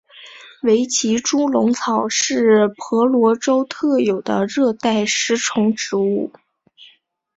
[0.63, 6.33] 维奇猪笼草是婆罗洲特有的热带食虫植物。